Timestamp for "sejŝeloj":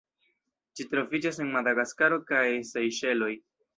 2.71-3.33